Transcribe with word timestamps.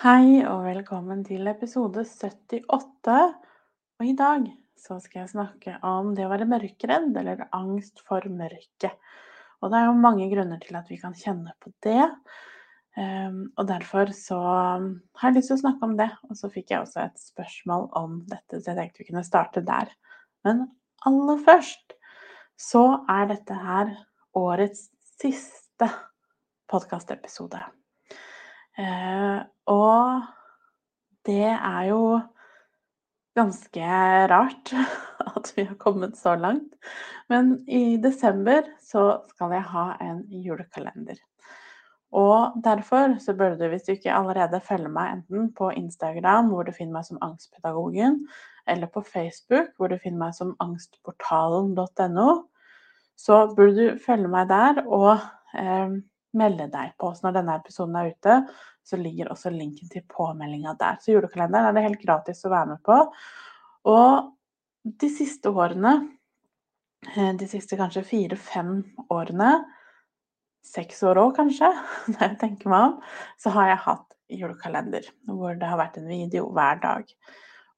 Hei 0.00 0.38
og 0.48 0.62
velkommen 0.64 1.18
til 1.28 1.44
episode 1.50 2.06
78. 2.08 3.16
Og 4.00 4.04
i 4.08 4.14
dag 4.16 4.46
så 4.80 4.94
skal 4.96 5.18
jeg 5.18 5.32
snakke 5.34 5.74
om 5.84 6.14
det 6.16 6.24
å 6.24 6.30
være 6.30 6.46
mørkredd, 6.48 7.10
eller 7.20 7.42
angst 7.52 8.00
for 8.06 8.24
mørket. 8.32 8.94
Og 9.60 9.68
det 9.68 9.76
er 9.76 9.90
jo 9.90 9.98
mange 10.00 10.30
grunner 10.30 10.62
til 10.62 10.78
at 10.80 10.88
vi 10.88 10.96
kan 11.02 11.12
kjenne 11.12 11.52
på 11.60 11.68
det. 11.84 12.06
Um, 12.96 13.50
og 13.60 13.66
derfor 13.68 14.08
så 14.16 14.38
har 14.40 15.26
jeg 15.28 15.36
lyst 15.36 15.52
til 15.52 15.58
å 15.58 15.62
snakke 15.66 15.90
om 15.90 15.92
det. 15.98 16.08
Og 16.30 16.38
så 16.38 16.48
fikk 16.54 16.72
jeg 16.72 16.86
også 16.86 17.02
et 17.02 17.20
spørsmål 17.20 17.84
om 18.00 18.14
dette, 18.30 18.56
så 18.56 18.70
jeg 18.70 18.78
tenkte 18.78 19.02
vi 19.02 19.08
kunne 19.10 19.24
starte 19.28 19.60
der. 19.68 19.92
Men 20.48 20.62
aller 21.10 21.44
først 21.44 21.92
så 22.56 22.86
er 23.04 23.28
dette 23.34 23.60
her 23.66 23.92
årets 24.32 24.88
siste 25.20 25.90
podkastepisode. 26.72 27.60
Uh, 28.78 29.42
og 29.70 30.22
det 31.26 31.46
er 31.50 31.88
jo 31.90 32.20
ganske 33.36 33.86
rart 34.30 34.72
at 35.36 35.52
vi 35.56 35.64
har 35.68 35.78
kommet 35.80 36.16
så 36.18 36.34
langt. 36.36 36.74
Men 37.28 37.60
i 37.68 37.96
desember 38.02 38.66
så 38.82 39.22
skal 39.30 39.56
jeg 39.56 39.68
ha 39.72 39.86
en 40.02 40.24
julekalender. 40.30 41.18
Og 42.10 42.56
derfor 42.64 43.20
så 43.22 43.34
bør 43.38 43.54
du, 43.54 43.68
hvis 43.70 43.82
du 43.86 43.92
ikke 43.92 44.14
allerede 44.14 44.60
følger 44.66 44.90
meg 44.90 45.12
enten 45.12 45.52
på 45.54 45.70
Instagram, 45.70 46.48
hvor 46.50 46.66
du 46.66 46.72
finner 46.74 46.98
meg 46.98 47.06
som 47.06 47.20
Angstpedagogen, 47.22 48.24
eller 48.66 48.90
på 48.90 49.02
Facebook, 49.06 49.70
hvor 49.76 49.88
du 49.88 49.98
finner 50.02 50.26
meg 50.26 50.34
som 50.34 50.56
angstportalen.no, 50.60 52.30
så 53.18 53.44
burde 53.54 53.76
du 53.76 54.00
følge 54.06 54.30
meg 54.32 54.48
der 54.50 54.82
og 54.86 55.22
eh, 55.54 56.00
melde 56.36 56.68
deg 56.70 56.94
på. 57.00 57.12
Så 57.14 57.26
når 57.26 57.38
denne 57.38 57.56
episoden 57.60 57.96
er 57.98 58.12
ute, 58.12 58.36
så 58.86 58.98
ligger 59.00 59.32
også 59.32 59.52
linken 59.54 59.90
til 59.90 60.04
påmeldinga 60.10 60.76
der. 60.80 61.00
Så 61.02 61.14
julekalenderen 61.14 61.70
er 61.70 61.76
det 61.76 61.86
helt 61.88 62.04
gratis 62.04 62.44
å 62.46 62.52
være 62.52 62.74
med 62.74 62.82
på. 62.86 62.98
Og 63.90 64.30
de 65.02 65.10
siste 65.12 65.50
årene, 65.50 65.94
eh, 67.16 67.34
de 67.36 67.48
siste 67.50 67.78
kanskje 67.80 68.06
fire-fem 68.06 68.72
årene, 69.10 69.52
seks 70.66 71.02
år 71.08 71.20
òg 71.22 71.36
kanskje, 71.38 71.68
når 72.14 72.24
jeg 72.26 72.40
tenker 72.40 72.72
meg 72.72 72.88
om, 72.88 72.96
så 73.40 73.52
har 73.56 73.72
jeg 73.72 73.84
hatt 73.86 74.16
julekalender 74.30 75.06
hvor 75.26 75.56
det 75.58 75.66
har 75.66 75.80
vært 75.80 75.98
en 76.00 76.10
video 76.10 76.50
hver 76.54 76.82
dag. 76.82 77.14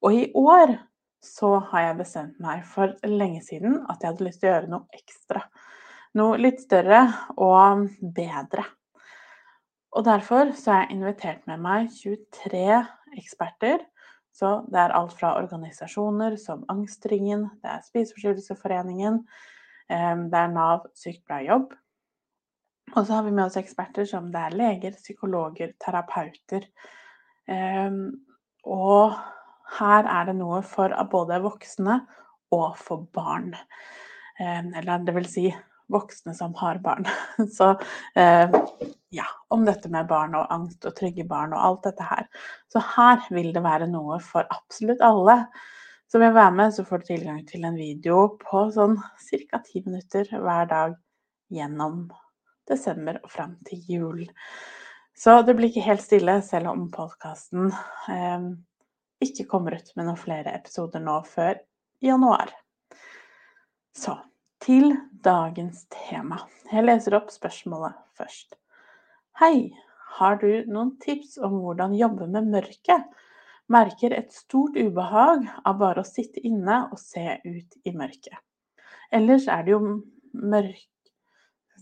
Og 0.02 0.16
i 0.18 0.24
år 0.36 0.76
så 1.22 1.54
har 1.70 1.86
jeg 1.86 2.00
bestemt 2.00 2.40
meg 2.42 2.64
for 2.66 2.96
lenge 3.06 3.42
siden 3.46 3.78
at 3.86 4.02
jeg 4.02 4.10
hadde 4.10 4.26
lyst 4.26 4.42
til 4.42 4.50
å 4.50 4.54
gjøre 4.56 4.72
noe 4.72 4.98
ekstra. 4.98 5.44
Noe 6.18 6.36
litt 6.36 6.60
større 6.60 7.06
og 7.40 7.86
bedre. 8.16 8.66
Og 9.96 10.04
derfor 10.04 10.52
så 10.56 10.72
har 10.74 10.82
jeg 10.84 10.98
invitert 10.98 11.46
med 11.48 11.60
meg 11.64 11.88
23 11.92 12.80
eksperter. 13.16 13.80
Så 14.32 14.62
det 14.72 14.80
er 14.80 14.94
alt 14.96 15.12
fra 15.18 15.34
organisasjoner 15.40 16.38
som 16.40 16.64
Angstringen, 16.72 17.46
det 17.60 17.68
er 17.68 17.82
Spiseforstyrrelseforeningen, 17.84 19.18
eh, 19.92 20.14
det 20.32 20.38
er 20.38 20.52
Nav 20.52 20.86
Sykt 20.96 21.24
bra 21.28 21.42
jobb. 21.44 21.74
Og 22.92 23.06
så 23.06 23.18
har 23.18 23.26
vi 23.26 23.32
med 23.32 23.44
oss 23.44 23.60
eksperter 23.60 24.08
som 24.08 24.30
det 24.32 24.40
er 24.40 24.56
leger, 24.56 24.96
psykologer, 25.00 25.74
terapeuter. 25.80 26.64
Eh, 27.48 27.90
og 28.64 29.18
her 29.78 30.08
er 30.08 30.28
det 30.28 30.38
noe 30.40 30.62
for 30.64 30.92
både 31.12 31.40
voksne 31.44 32.00
og 32.52 32.72
for 32.80 33.04
barn. 33.12 33.52
Eh, 34.40 34.64
eller 34.80 35.04
det 35.04 35.16
vil 35.16 35.28
si 35.28 35.46
voksne 35.92 36.34
som 36.34 36.54
har 36.60 36.78
barn. 36.84 37.08
Så 37.56 37.72
ja, 39.12 39.26
om 39.52 39.64
dette 39.66 39.90
med 39.92 40.08
barn 40.08 40.36
og 40.38 40.48
angst 40.54 40.86
og 40.88 40.94
trygge 40.96 41.26
barn 41.28 41.52
og 41.52 41.60
alt 41.66 41.88
dette 41.90 42.06
her. 42.06 42.28
Så 42.72 42.80
her 42.94 43.20
vil 43.34 43.50
det 43.52 43.64
være 43.64 43.90
noe 43.90 44.16
for 44.24 44.46
absolutt 44.54 45.04
alle. 45.04 45.36
Så 46.08 46.20
vil 46.20 46.34
være 46.36 46.52
med, 46.52 46.74
så 46.76 46.84
får 46.84 47.02
du 47.02 47.06
tilgang 47.10 47.42
til 47.48 47.64
en 47.64 47.76
video 47.76 48.26
på 48.40 48.66
sånn 48.72 48.98
ca. 49.00 49.60
ti 49.64 49.80
minutter 49.84 50.28
hver 50.32 50.66
dag 50.68 50.96
gjennom 51.52 52.06
desember 52.68 53.20
og 53.22 53.30
fram 53.32 53.54
til 53.68 53.80
jul. 53.88 54.26
Så 55.16 55.38
det 55.44 55.54
blir 55.56 55.70
ikke 55.70 55.86
helt 55.86 56.04
stille, 56.04 56.38
selv 56.44 56.72
om 56.72 56.86
podkasten 56.92 57.70
eh, 58.12 58.44
ikke 59.22 59.48
kommer 59.50 59.76
ut 59.76 59.92
med 59.96 60.08
noen 60.08 60.20
flere 60.20 60.54
episoder 60.56 61.04
nå 61.04 61.18
før 61.28 61.60
januar. 62.02 62.52
Så 63.96 64.16
til 64.62 64.92
dagens 65.24 65.86
tema. 65.90 66.38
Jeg 66.70 66.86
leser 66.86 67.16
opp 67.18 67.32
spørsmålet 67.34 67.96
først. 68.18 68.54
Hei, 69.40 69.72
har 70.18 70.38
du 70.38 70.48
noen 70.70 70.92
tips 71.02 71.38
om 71.42 71.56
hvordan 71.64 71.96
jobbe 71.98 72.28
med 72.30 72.50
mørket? 72.52 73.08
Merker 73.72 74.14
et 74.14 74.30
stort 74.36 74.76
ubehag 74.76 75.48
av 75.66 75.78
bare 75.80 76.02
å 76.02 76.06
sitte 76.06 76.42
inne 76.46 76.82
og 76.92 77.00
se 77.00 77.38
ut 77.42 77.78
i 77.88 77.94
mørket. 77.96 78.38
Ellers 79.10 79.48
er 79.50 79.66
det 79.66 79.74
jo 79.74 79.80
mørk... 80.32 80.88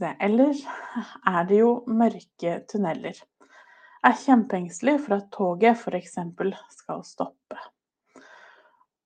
Ellers 0.00 0.62
er 1.28 1.42
det 1.50 1.58
jo 1.60 1.74
mørke 1.84 2.54
tunneler. 2.70 3.18
Er 4.06 4.16
kjempeengstelig 4.16 4.96
for 5.04 5.18
at 5.18 5.28
toget 5.34 5.76
f.eks. 5.76 6.16
skal 6.78 7.04
stoppe. 7.04 7.60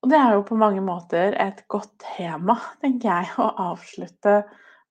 Og 0.05 0.11
det 0.13 0.19
er 0.21 0.35
jo 0.37 0.43
på 0.45 0.57
mange 0.61 0.83
måter 0.85 1.33
et 1.41 1.63
godt 1.73 1.95
tema, 2.03 2.59
tenker 2.83 3.09
jeg, 3.09 3.29
å 3.41 3.47
avslutte 3.71 4.43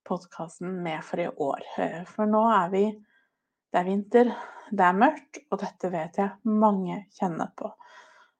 podkasten 0.09 0.71
med 0.81 1.03
for 1.05 1.21
i 1.21 1.27
år. 1.29 1.67
For 2.09 2.25
nå 2.25 2.39
er 2.49 2.71
vi 2.71 2.81
det 2.89 3.77
er 3.77 3.85
vinter, 3.85 4.31
det 4.73 4.87
er 4.87 4.97
mørkt, 4.97 5.37
og 5.53 5.59
dette 5.61 5.91
vet 5.93 6.17
jeg 6.17 6.55
mange 6.57 6.97
kjenner 7.13 7.51
på. 7.61 7.69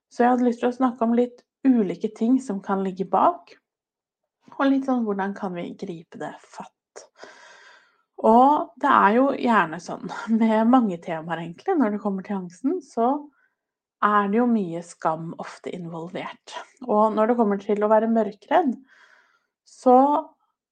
Så 0.09 0.23
jeg 0.23 0.31
hadde 0.33 0.47
lyst 0.47 0.63
til 0.63 0.71
å 0.71 0.77
snakke 0.79 1.05
om 1.05 1.13
litt 1.13 1.43
ulike 1.61 2.09
ting 2.17 2.39
som 2.41 2.57
kan 2.65 2.81
ligge 2.81 3.05
bak, 3.05 3.53
og 4.57 4.65
litt 4.65 4.89
sånn 4.89 5.05
hvordan 5.05 5.37
kan 5.37 5.53
vi 5.53 5.67
gripe 5.77 6.17
det 6.25 6.33
fatt. 6.41 7.05
Og 8.25 8.73
det 8.81 8.89
er 8.89 9.19
jo 9.19 9.29
gjerne 9.37 9.77
sånn 9.77 10.09
med 10.41 10.73
mange 10.73 10.97
temaer, 11.05 11.45
egentlig, 11.45 11.77
når 11.77 11.93
det 11.99 12.01
kommer 12.01 12.25
til 12.25 12.41
angsten, 12.41 12.81
så 12.81 13.13
er 14.03 14.29
det 14.31 14.39
jo 14.39 14.47
mye 14.49 14.81
skam 14.85 15.31
ofte 15.41 15.71
involvert. 15.73 16.55
Og 16.87 17.13
når 17.15 17.31
det 17.31 17.37
kommer 17.39 17.61
til 17.61 17.83
å 17.83 17.91
være 17.91 18.11
mørkredd, 18.11 18.75
så 19.63 19.97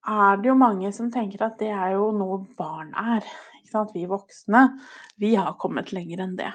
er 0.08 0.42
det 0.42 0.50
jo 0.50 0.58
mange 0.58 0.92
som 0.96 1.12
tenker 1.14 1.46
at 1.46 1.60
det 1.62 1.72
er 1.72 1.96
jo 1.96 2.12
noe 2.16 2.42
barn 2.58 2.92
er. 2.98 3.26
Vi 3.94 4.04
voksne, 4.04 4.66
vi 5.16 5.30
har 5.40 5.54
kommet 5.56 5.94
lenger 5.96 6.26
enn 6.26 6.34
det. 6.36 6.50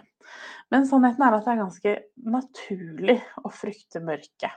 Men 0.69 0.85
sannheten 0.85 1.23
er 1.25 1.37
at 1.37 1.47
det 1.47 1.55
er 1.55 1.63
ganske 1.63 1.95
naturlig 2.29 3.17
å 3.41 3.53
frykte 3.55 4.03
mørket. 4.05 4.53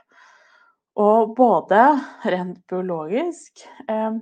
Og 1.00 1.32
både 1.38 1.80
rent 2.28 2.60
biologisk, 2.68 3.64
eh, 3.88 4.18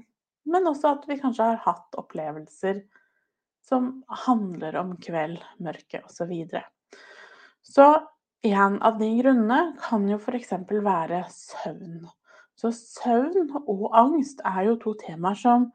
men 0.49 0.71
også 0.71 0.93
at 0.93 1.09
vi 1.11 1.19
kanskje 1.19 1.51
har 1.51 1.63
hatt 1.65 1.99
opplevelser 1.99 2.85
som 3.67 4.05
handler 4.25 4.79
om 4.81 4.95
kveld, 5.03 5.43
mørke 5.59 6.05
osv. 6.07 6.31
Så, 7.69 7.89
en 8.43 8.79
av 8.83 8.99
de 8.99 9.09
grunnene 9.19 9.75
kan 9.83 10.07
jo 10.09 10.17
f.eks. 10.19 10.55
være 10.71 11.25
søvn. 11.33 12.07
Så 12.59 12.73
søvn 12.75 13.53
og 13.61 13.85
angst 13.99 14.41
er 14.47 14.65
jo 14.71 14.79
to 14.83 14.95
temaer 14.99 15.39
som 15.39 15.69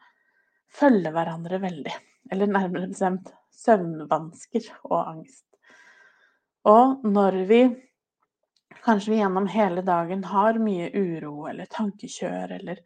følger 0.73 1.13
hverandre 1.13 1.61
veldig 1.63 1.93
eller 2.31 2.49
nærmere 2.49 2.89
bestemt 2.91 3.31
søvnvansker 3.53 4.69
og 4.89 4.99
angst. 5.01 5.45
Og 6.67 7.03
når 7.05 7.43
vi 7.47 7.63
kanskje 8.83 9.13
vi 9.13 9.19
gjennom 9.21 9.47
hele 9.51 9.83
dagen 9.85 10.23
har 10.27 10.59
mye 10.59 10.89
uro 10.95 11.47
eller 11.51 11.69
tankekjør 11.71 12.55
eller 12.59 12.79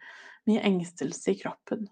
mye 0.49 0.63
engstelse 0.65 1.33
i 1.33 1.39
kroppen, 1.39 1.87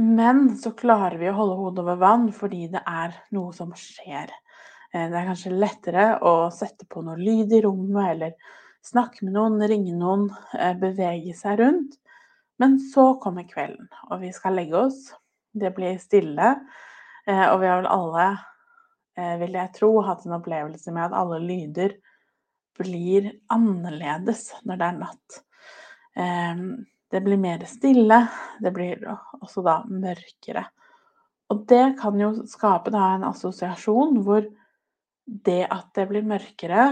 men 0.00 0.56
så 0.56 0.72
klarer 0.76 1.18
vi 1.20 1.28
å 1.28 1.36
holde 1.36 1.58
hodet 1.58 1.82
over 1.84 1.98
vann 2.00 2.30
fordi 2.32 2.66
det 2.72 2.80
er 2.88 3.12
noe 3.36 3.52
som 3.52 3.74
skjer. 3.76 4.32
Eh, 4.94 5.06
det 5.10 5.18
er 5.18 5.28
kanskje 5.28 5.54
lettere 5.54 6.06
å 6.26 6.50
sette 6.54 6.86
på 6.90 7.02
noe 7.06 7.18
lyd 7.20 7.52
i 7.54 7.62
rommet 7.62 8.14
eller 8.14 8.34
snakke 8.86 9.26
med 9.26 9.36
noen, 9.36 9.60
ringe 9.70 9.94
noen, 9.94 10.28
eh, 10.58 10.74
bevege 10.74 11.34
seg 11.36 11.60
rundt. 11.60 11.96
Men 12.58 12.78
så 12.78 13.14
kommer 13.22 13.48
kvelden, 13.48 13.88
og 14.10 14.20
vi 14.20 14.32
skal 14.32 14.58
legge 14.58 14.76
oss. 14.76 15.14
Det 15.54 15.72
blir 15.74 15.98
stille. 15.98 16.56
Eh, 17.26 17.46
og 17.52 17.60
vi 17.60 17.66
har 17.70 17.82
vel 17.82 17.90
alle, 17.90 18.30
vil 19.20 19.52
jeg 19.52 19.72
tro, 19.74 19.88
hatt 20.00 20.22
en 20.24 20.32
opplevelse 20.38 20.92
med 20.94 21.10
at 21.10 21.16
alle 21.18 21.40
lyder 21.42 21.92
blir 22.78 23.26
annerledes 23.52 24.46
når 24.64 24.78
det 24.80 24.86
er 24.86 24.96
natt. 24.96 26.84
Det 27.10 27.20
blir 27.26 27.36
mer 27.36 27.66
stille, 27.68 28.20
det 28.62 28.72
blir 28.72 29.02
også 29.42 29.64
da 29.66 29.82
mørkere. 29.90 30.62
Og 31.52 31.66
det 31.68 31.98
kan 32.00 32.16
jo 32.22 32.30
skape 32.48 32.94
da 32.94 33.10
en 33.16 33.26
assosiasjon 33.28 34.22
hvor 34.24 34.46
det 35.30 35.64
at 35.70 35.92
det 35.94 36.08
blir 36.10 36.26
mørkere, 36.26 36.86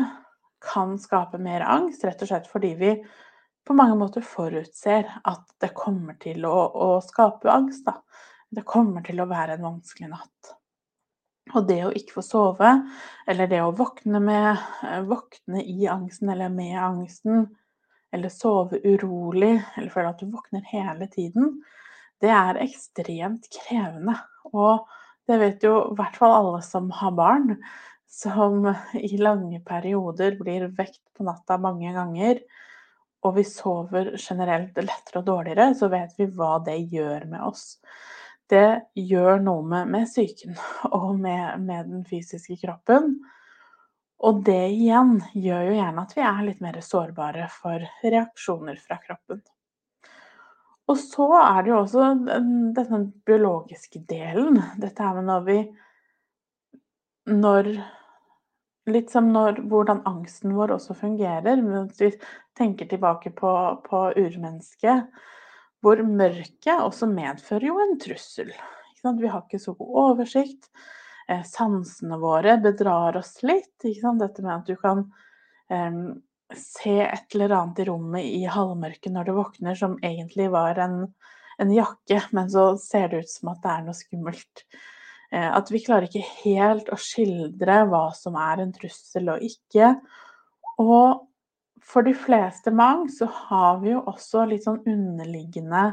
kan 0.62 0.96
skape 0.98 1.38
mer 1.42 1.62
angst, 1.66 2.04
rett 2.06 2.22
og 2.22 2.30
slett 2.30 2.48
fordi 2.50 2.72
vi 2.78 2.92
på 3.66 3.74
mange 3.76 3.98
måter 4.00 4.24
forutser 4.24 5.06
at 5.28 5.44
det 5.60 5.74
kommer 5.76 6.16
til 6.22 6.46
å, 6.48 6.54
å 6.54 6.88
skape 7.04 7.50
angst. 7.52 7.84
Da. 7.86 7.98
Det 8.50 8.64
kommer 8.66 9.04
til 9.06 9.20
å 9.20 9.28
være 9.28 9.58
en 9.58 9.66
vanskelig 9.66 10.10
natt. 10.14 10.54
Og 11.56 11.64
det 11.68 11.78
å 11.86 11.92
ikke 11.96 12.18
få 12.18 12.24
sove, 12.24 12.72
eller 13.28 13.48
det 13.50 13.60
å 13.64 13.74
våkne, 13.76 14.20
med, 14.20 14.64
våkne 15.08 15.62
i 15.64 15.88
angsten 15.88 16.32
eller 16.32 16.52
med 16.52 16.76
angsten, 16.80 17.46
eller 18.12 18.32
sove 18.32 18.80
urolig, 18.84 19.54
eller 19.76 19.92
føle 19.92 20.12
at 20.12 20.20
du 20.20 20.32
våkner 20.32 20.64
hele 20.68 21.08
tiden, 21.12 21.58
det 22.24 22.32
er 22.34 22.60
ekstremt 22.64 23.48
krevende. 23.54 24.16
Og 24.52 24.88
det 25.28 25.38
vet 25.40 25.64
jo 25.64 25.74
i 25.90 25.96
hvert 25.98 26.16
fall 26.18 26.34
alle 26.34 26.62
som 26.64 26.88
har 27.00 27.14
barn, 27.16 27.58
som 28.08 28.74
i 28.94 29.16
lange 29.18 29.60
perioder 29.60 30.38
blir 30.40 30.68
vekt 30.78 31.04
på 31.16 31.26
natta 31.28 31.58
mange 31.60 31.92
ganger, 31.94 32.42
og 33.26 33.34
vi 33.34 33.44
sover 33.44 34.12
generelt 34.14 34.76
lettere 34.78 35.20
og 35.20 35.26
dårligere, 35.26 35.72
så 35.74 35.88
vet 35.90 36.14
vi 36.18 36.28
hva 36.36 36.58
det 36.64 36.78
gjør 36.92 37.26
med 37.30 37.42
oss. 37.48 37.80
Det 38.48 38.94
gjør 38.96 39.42
noe 39.44 39.64
med, 39.66 39.90
med 39.92 40.06
psyken 40.08 40.54
og 40.98 41.18
med, 41.18 41.58
med, 41.64 41.90
den 41.90 42.06
fysiske 42.08 42.56
kroppen. 42.62 43.18
Og 44.18 44.40
det 44.46 44.62
igjen 44.72 45.18
gjør 45.34 45.68
jo 45.68 45.76
gjerne 45.76 46.02
at 46.02 46.16
vi 46.16 46.24
er 46.26 46.40
litt 46.46 46.62
mer 46.64 46.80
sårbare 46.82 47.46
for 47.54 47.84
reaksjoner 48.02 48.80
fra 48.82 48.98
kroppen. 49.02 49.42
Og 50.88 50.96
så 50.96 51.26
er 51.36 51.60
det 51.62 51.70
jo 51.70 51.82
også 51.82 52.06
denne 52.24 53.02
biologiske 53.28 54.00
delen. 54.08 54.56
Dette 54.80 55.04
er 55.04 55.18
med 55.18 55.28
når 55.28 55.44
vi 55.50 55.58
Når 57.28 57.66
Litt 58.88 59.12
som 59.12 59.28
når, 59.34 59.62
hvordan 59.68 60.00
angsten 60.08 60.54
vår 60.56 60.76
også 60.78 60.96
fungerer. 60.96 61.60
Hvis 61.60 62.00
vi 62.00 62.12
tenker 62.58 62.88
tilbake 62.88 63.32
på, 63.36 63.50
på 63.84 64.04
urmennesket, 64.16 65.08
hvor 65.84 66.00
mørket 66.02 66.80
også 66.82 67.08
medfører 67.10 67.68
jo 67.68 67.78
en 67.82 67.98
trussel. 68.02 68.50
Vi 68.98 69.30
har 69.30 69.44
ikke 69.44 69.60
så 69.62 69.74
god 69.78 69.98
oversikt. 70.04 70.70
Eh, 71.28 71.44
sansene 71.46 72.18
våre 72.18 72.56
bedrar 72.62 73.16
oss 73.20 73.36
litt. 73.46 73.76
Dette 73.84 74.42
med 74.42 74.54
at 74.54 74.66
du 74.66 74.74
kan 74.80 75.04
eh, 75.70 76.00
se 76.56 76.96
et 77.04 77.34
eller 77.36 77.54
annet 77.60 77.82
i 77.82 77.88
rommet 77.88 78.24
i 78.24 78.44
halvmørket 78.48 79.12
når 79.12 79.28
du 79.28 79.34
våkner, 79.36 79.78
som 79.78 79.98
egentlig 80.02 80.48
var 80.50 80.80
en, 80.82 81.02
en 81.60 81.74
jakke, 81.74 82.22
men 82.32 82.50
så 82.50 82.70
ser 82.80 83.12
det 83.12 83.24
ut 83.24 83.34
som 83.36 83.52
at 83.52 83.62
det 83.64 83.74
er 83.74 83.84
noe 83.86 83.98
skummelt. 83.98 84.64
Eh, 85.32 85.56
at 85.56 85.70
vi 85.72 85.78
klarer 85.84 86.06
ikke 86.08 86.24
helt 86.42 86.88
å 86.92 86.96
skildre 87.00 87.86
hva 87.90 88.12
som 88.16 88.36
er 88.40 88.58
en 88.64 88.72
trussel 88.74 89.28
og 89.34 89.38
ikke. 89.44 89.86
Og 90.80 91.08
for 91.88 92.02
de 92.06 92.14
fleste 92.16 92.70
mang 92.74 93.08
så 93.12 93.26
har 93.48 93.78
vi 93.82 93.88
jo 93.94 94.00
også 94.08 94.44
litt 94.48 94.64
sånn 94.66 94.82
underliggende 94.88 95.84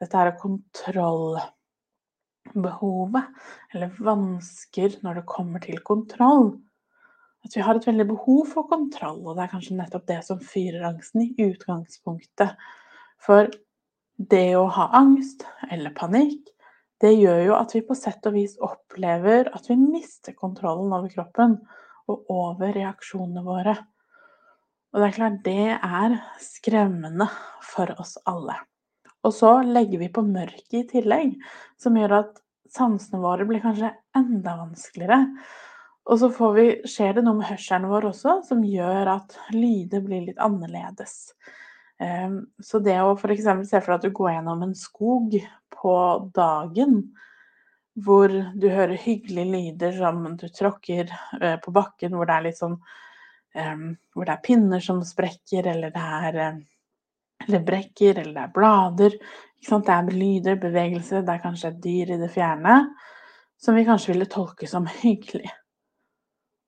dette 0.00 0.16
her 0.16 0.38
kontrollbehovet, 0.40 3.26
eller 3.74 3.88
vansker 4.00 4.90
når 5.04 5.14
det 5.20 5.28
kommer 5.28 5.60
til 5.64 5.78
kontroll. 5.86 6.48
At 7.44 7.52
vi 7.56 7.64
har 7.64 7.74
et 7.76 7.88
veldig 7.88 8.06
behov 8.10 8.42
for 8.52 8.62
kontroll, 8.68 9.20
og 9.24 9.36
det 9.36 9.42
er 9.44 9.54
kanskje 9.54 9.78
nettopp 9.78 10.06
det 10.08 10.20
som 10.26 10.38
fyrer 10.44 10.88
angsten 10.90 11.20
i 11.24 11.34
utgangspunktet. 11.46 12.50
For 13.20 13.40
det 14.30 14.50
å 14.58 14.72
ha 14.72 14.84
angst 14.98 15.40
eller 15.70 15.90
panikk 15.96 16.42
det 17.00 17.14
gjør 17.16 17.44
jo 17.46 17.54
at 17.56 17.72
vi 17.74 17.82
på 17.86 17.96
sett 17.96 18.26
og 18.28 18.36
vis 18.36 18.58
opplever 18.60 19.48
at 19.56 19.70
vi 19.70 19.76
mister 19.80 20.36
kontrollen 20.36 20.92
over 20.92 21.08
kroppen 21.12 21.56
og 22.10 22.28
over 22.32 22.74
reaksjonene 22.76 23.44
våre. 23.46 23.76
Og 24.90 25.00
det 25.00 25.06
er 25.06 25.16
klart, 25.16 25.40
det 25.46 25.70
er 25.76 26.18
skremmende 26.42 27.28
for 27.64 27.92
oss 28.02 28.16
alle. 28.28 28.58
Og 29.24 29.34
så 29.36 29.60
legger 29.64 30.00
vi 30.00 30.10
på 30.12 30.24
mørket 30.26 30.76
i 30.80 30.86
tillegg, 30.96 31.34
som 31.80 31.96
gjør 31.96 32.16
at 32.22 32.40
sansene 32.70 33.20
våre 33.22 33.46
blir 33.48 33.62
kanskje 33.62 33.92
enda 34.16 34.56
vanskeligere. 34.62 35.20
Og 36.10 36.18
så 36.18 36.30
vi, 36.56 36.66
skjer 36.88 37.18
det 37.18 37.24
noe 37.26 37.38
med 37.38 37.48
hørselen 37.50 37.90
vår 37.90 38.10
også, 38.10 38.40
som 38.48 38.64
gjør 38.66 39.12
at 39.14 39.36
lyder 39.54 40.02
blir 40.04 40.24
litt 40.26 40.40
annerledes. 40.42 41.32
Ehm, 42.02 42.42
så 42.64 42.80
det 42.82 42.96
å 43.04 43.14
f.eks. 43.14 43.46
se 43.68 43.80
for 43.80 43.92
deg 43.92 43.98
at 43.98 44.06
du 44.08 44.16
går 44.16 44.32
gjennom 44.34 44.64
en 44.66 44.76
skog 44.78 45.36
på 45.80 45.94
dagen, 46.36 47.00
hvor 48.00 48.32
du 48.32 48.68
hører 48.68 49.00
hyggelige 49.00 49.50
lyder 49.50 49.96
som 49.98 50.24
du 50.40 50.46
tråkker 50.48 51.10
eh, 51.40 51.56
på 51.60 51.72
bakken, 51.74 52.14
hvor 52.14 52.28
det 52.28 52.36
er 52.36 52.46
litt 52.48 52.60
sånn 52.60 52.76
um, 52.78 53.86
Hvor 54.14 54.28
det 54.28 54.36
er 54.36 54.44
pinner 54.44 54.84
som 54.84 55.02
sprekker, 55.04 55.66
eller 55.72 55.92
det 55.94 56.04
er 56.20 56.40
eh, 56.44 56.60
eller 57.48 57.64
brekker, 57.64 58.18
eller 58.20 58.34
det 58.36 58.42
er 58.44 58.52
blader. 58.54 59.16
Det 59.60 59.92
er 59.92 60.10
lyder, 60.12 60.56
bevegelse, 60.60 61.22
det 61.24 61.34
er 61.34 61.42
kanskje 61.42 61.70
et 61.72 61.80
dyr 61.84 62.12
i 62.14 62.20
det 62.20 62.30
fjerne 62.32 62.82
som 63.60 63.76
vi 63.76 63.84
kanskje 63.84 64.14
ville 64.14 64.28
tolke 64.30 64.66
som 64.66 64.86
hyggelig. 64.86 65.50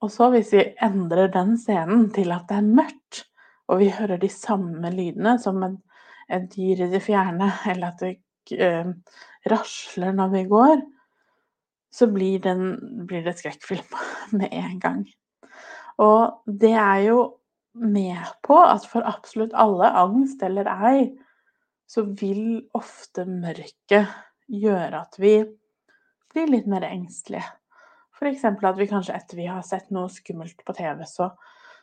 Og 0.02 0.10
så 0.12 0.28
hvis 0.32 0.52
vi 0.52 0.64
endrer 0.82 1.30
den 1.32 1.54
scenen 1.58 2.10
til 2.12 2.34
at 2.34 2.48
det 2.50 2.58
er 2.58 2.74
mørkt, 2.80 3.22
og 3.70 3.80
vi 3.80 3.92
hører 3.94 4.20
de 4.20 4.28
samme 4.28 4.90
lydene 4.92 5.38
som 5.40 5.62
et, 5.64 5.78
dyr 6.52 6.84
i 6.84 6.90
det 6.92 7.00
fjerne, 7.04 7.48
eller 7.70 7.92
at 7.92 8.02
det 8.02 8.10
rasler 9.50 10.12
når 10.16 10.32
vi 10.32 10.42
går, 10.50 10.82
så 11.92 12.08
blir, 12.08 12.40
den, 12.40 12.76
blir 13.06 13.24
det 13.24 13.36
skrekkfilm 13.38 13.96
med 14.38 14.48
en 14.52 14.78
gang. 14.80 15.02
Og 16.00 16.42
det 16.46 16.72
er 16.72 17.06
jo 17.10 17.18
med 17.72 18.20
på 18.44 18.56
at 18.64 18.84
for 18.88 19.04
absolutt 19.08 19.54
alle, 19.56 19.88
angst 19.96 20.42
eller 20.44 20.68
ei, 20.88 21.10
så 21.88 22.04
vil 22.16 22.62
ofte 22.76 23.24
mørket 23.28 24.08
gjøre 24.52 25.02
at 25.04 25.18
vi 25.20 25.34
blir 26.32 26.48
litt 26.48 26.68
mer 26.70 26.86
engstelige. 26.88 27.44
F.eks. 28.16 28.44
at 28.44 28.78
vi 28.78 28.88
kanskje 28.88 29.16
etter 29.16 29.40
vi 29.40 29.48
har 29.50 29.64
sett 29.66 29.90
noe 29.92 30.08
skummelt 30.12 30.64
på 30.64 30.74
TV, 30.76 31.02
så 31.08 31.32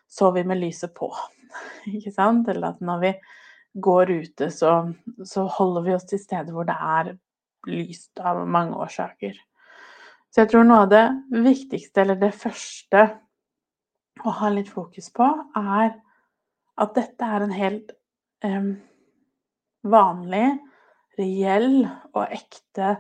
sover 0.09 0.41
vi 0.41 0.49
med 0.53 0.61
lyset 0.61 0.93
på. 0.97 1.09
Ikke 1.93 2.13
sant? 2.15 2.49
Eller 2.49 2.73
at 2.73 2.81
når 2.85 3.03
vi 3.03 3.13
går 3.73 4.11
ute, 4.11 4.49
så, 4.51 4.93
så 5.25 5.45
holder 5.59 5.85
vi 5.85 5.95
oss 5.95 6.07
til 6.09 6.21
steder 6.21 6.55
hvor 6.55 6.67
det 6.67 6.75
er 6.75 7.13
lyst 7.69 8.21
av 8.23 8.41
mange 8.47 8.77
årsaker. 8.79 9.37
Så 10.29 10.43
jeg 10.43 10.51
tror 10.51 10.67
noe 10.67 10.83
av 10.85 10.91
det 10.91 11.05
viktigste, 11.45 12.03
eller 12.03 12.19
det 12.21 12.33
første 12.37 13.05
å 14.25 14.33
ha 14.41 14.51
litt 14.53 14.69
fokus 14.71 15.09
på, 15.15 15.27
er 15.57 15.95
at 16.79 16.93
dette 16.95 17.25
er 17.25 17.45
en 17.45 17.55
helt 17.55 17.93
um, 18.45 18.75
vanlig, 19.83 20.59
reell 21.19 21.81
og 22.13 22.21
ekte 22.27 22.93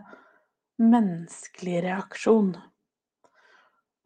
menneskelig 0.79 1.83
reaksjon. 1.85 2.53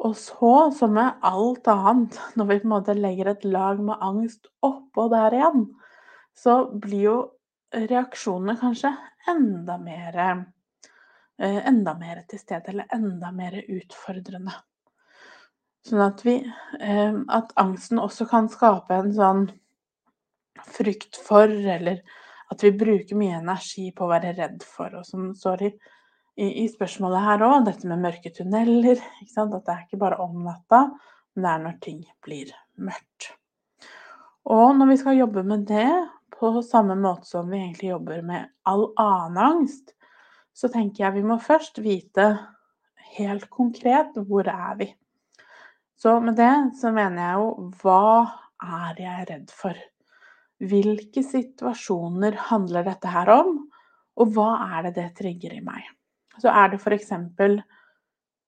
Og 0.03 0.15
så, 0.20 0.53
som 0.75 0.98
med 0.98 1.24
alt 1.24 1.67
annet, 1.72 2.17
når 2.36 2.50
vi 2.50 2.60
på 2.60 2.67
en 2.67 2.74
måte 2.74 2.98
legger 2.98 3.32
et 3.32 3.46
lag 3.48 3.79
med 3.79 4.01
angst 4.03 4.50
oppå 4.65 5.08
der 5.13 5.38
igjen, 5.38 5.67
så 6.37 6.57
blir 6.71 7.05
jo 7.07 7.15
reaksjonene 7.73 8.57
kanskje 8.59 8.91
enda 9.29 9.77
mer 9.81 10.19
eh, 10.19 11.59
enda 11.67 11.95
mer 11.97 12.23
til 12.29 12.41
stede, 12.41 12.73
eller 12.73 12.93
enda 12.93 13.31
mer 13.31 13.57
utfordrende. 13.61 14.53
Sånn 15.83 16.03
at 16.03 16.21
vi 16.23 16.37
eh, 16.79 17.15
At 17.27 17.51
angsten 17.59 17.99
også 17.99 18.27
kan 18.29 18.49
skape 18.51 18.99
en 18.99 19.11
sånn 19.15 19.47
frykt 20.63 21.17
for, 21.19 21.49
eller 21.49 22.03
at 22.53 22.63
vi 22.63 22.71
bruker 22.77 23.17
mye 23.17 23.39
energi 23.41 23.89
på 23.95 24.05
å 24.05 24.13
være 24.13 24.35
redd 24.37 24.63
for, 24.67 24.93
og 24.99 25.07
som 25.07 25.31
står 25.35 25.67
i 25.67 25.73
i, 26.35 26.47
i 26.63 26.65
spørsmålet 26.71 27.25
her 27.27 27.45
òg, 27.45 27.59
dette 27.67 27.89
med 27.89 28.01
mørke 28.03 28.31
tunneler. 28.33 29.01
At 29.21 29.53
det 29.53 29.73
er 29.73 29.85
ikke 29.85 30.01
bare 30.01 30.19
om 30.23 30.43
natta, 30.45 30.87
men 31.35 31.45
det 31.45 31.51
er 31.51 31.63
når 31.65 31.79
ting 31.83 32.01
blir 32.25 32.53
mørkt. 32.81 33.31
Og 34.53 34.73
når 34.77 34.91
vi 34.91 34.99
skal 34.99 35.19
jobbe 35.21 35.45
med 35.47 35.67
det 35.69 35.87
på 36.43 36.62
samme 36.62 36.95
måte 37.00 37.27
som 37.27 37.47
vi 37.50 37.62
egentlig 37.62 37.93
jobber 37.93 38.21
med 38.21 38.50
all 38.67 38.89
annen 39.00 39.38
angst, 39.38 39.93
så 40.53 40.67
tenker 40.69 41.05
jeg 41.05 41.15
vi 41.15 41.27
må 41.27 41.38
først 41.39 41.79
vite 41.79 42.25
helt 43.15 43.47
konkret 43.53 44.17
hvor 44.27 44.47
er 44.51 44.75
vi. 44.81 44.89
Så 45.95 46.17
med 46.19 46.35
det 46.35 46.75
så 46.81 46.91
mener 46.91 47.21
jeg 47.23 47.39
jo 47.39 47.69
hva 47.79 48.07
er 48.63 49.00
jeg 49.00 49.27
redd 49.29 49.53
for? 49.55 49.77
Hvilke 50.63 51.23
situasjoner 51.23 52.35
handler 52.50 52.89
dette 52.89 53.12
her 53.12 53.31
om, 53.31 53.55
og 54.19 54.35
hva 54.35 54.50
er 54.75 54.89
det 54.89 54.93
det 55.00 55.07
trigger 55.21 55.55
i 55.55 55.63
meg? 55.63 55.88
Så 56.43 56.51
er 56.51 56.73
det 56.73 56.81
f.eks. 56.81 57.12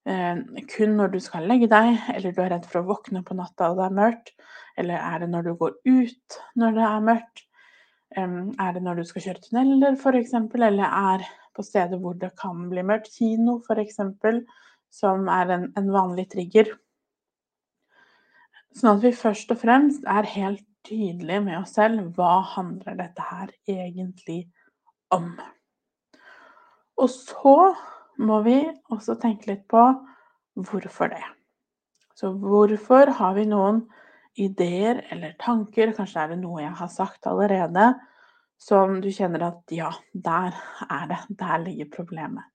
Eh, 0.05 0.43
kun 0.75 0.95
når 0.99 1.15
du 1.15 1.19
skal 1.23 1.47
legge 1.49 1.71
deg, 1.71 1.95
eller 2.13 2.35
du 2.35 2.43
er 2.43 2.51
redd 2.57 2.67
for 2.69 2.83
å 2.83 2.89
våkne 2.91 3.23
på 3.25 3.39
natta 3.39 3.71
og 3.71 3.79
det 3.79 3.87
er 3.87 3.99
mørkt? 4.03 4.35
Eller 4.77 4.99
er 4.99 5.23
det 5.23 5.31
når 5.31 5.47
du 5.47 5.53
går 5.63 5.77
ut 5.87 6.39
når 6.59 6.75
det 6.77 6.87
er 6.91 7.09
mørkt? 7.09 7.44
Er 8.13 8.75
det 8.75 8.83
når 8.83 8.99
du 9.01 9.07
skal 9.07 9.23
kjøre 9.25 9.41
tunneler 9.43 9.97
f.eks., 9.97 10.33
eller 10.37 10.85
er 10.85 11.25
på 11.55 11.63
steder 11.63 11.99
hvor 11.99 12.13
det 12.19 12.35
kan 12.39 12.67
bli 12.69 12.83
mørkt? 12.85 13.11
Kino 13.15 13.59
f.eks., 13.65 13.99
som 14.93 15.27
er 15.31 15.51
en, 15.51 15.65
en 15.75 15.91
vanlig 15.91 16.29
trigger. 16.31 16.69
Sånn 18.75 18.97
at 18.97 19.03
vi 19.03 19.11
først 19.15 19.51
og 19.55 19.59
fremst 19.61 20.05
er 20.07 20.27
helt 20.35 20.63
tydelige 20.85 21.41
med 21.43 21.57
oss 21.61 21.75
selv. 21.77 22.11
Hva 22.15 22.41
handler 22.55 22.97
dette 22.99 23.23
her 23.23 23.51
egentlig 23.71 24.45
om? 25.15 25.33
Og 26.99 27.11
så 27.11 27.73
må 28.21 28.41
vi 28.45 28.59
også 28.93 29.17
tenke 29.19 29.51
litt 29.51 29.65
på 29.71 29.81
hvorfor 30.55 31.11
det. 31.11 31.23
Så 32.15 32.31
hvorfor 32.39 33.11
har 33.17 33.35
vi 33.35 33.47
noen 33.49 33.83
ideer 34.35 35.01
eller 35.13 35.35
tanker, 35.39 35.93
kanskje 35.95 36.21
er 36.23 36.33
det 36.33 36.41
noe 36.41 36.61
jeg 36.63 36.75
har 36.79 36.91
sagt 36.91 37.27
allerede, 37.29 37.93
som 38.61 38.99
du 39.03 39.09
kjenner 39.13 39.47
at 39.49 39.73
ja, 39.75 39.91
der 40.13 40.55
er 40.89 41.07
det, 41.11 41.19
der 41.39 41.63
ligger 41.63 41.91
problemet. 41.93 42.45